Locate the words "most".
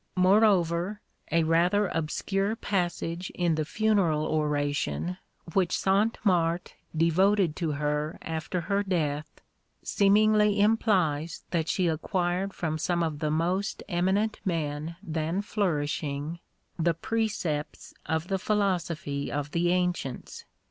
13.29-13.83